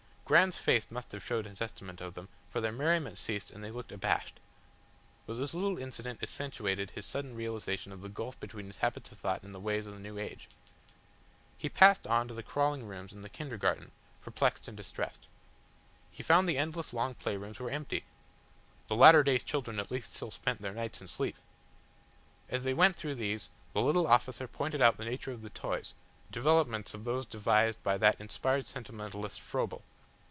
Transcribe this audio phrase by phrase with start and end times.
[0.31, 3.69] Graham's face must have showed his estimate of them, for their merriment ceased and they
[3.69, 4.39] looked abashed.
[5.25, 9.17] But this little incident accentuated his sudden realisation of the gulf between his habits of
[9.17, 10.47] thought and the ways of the new age.
[11.57, 13.91] He passed on to the crawling rooms and the Kindergarten,
[14.21, 15.27] perplexed and distressed.
[16.11, 18.05] He found the endless long playrooms were empty!
[18.87, 21.35] the latter day children at least still spent their nights in sleep.
[22.47, 25.93] As they went through these, the little officer pointed out the nature of the toys,
[26.31, 29.81] developments of those devised by that inspired sentimentalist Froebel.